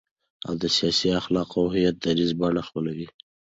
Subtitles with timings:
[0.47, 3.07] او د سیاسي، اخلاقي او هویتي دریځ بڼه خپلوي،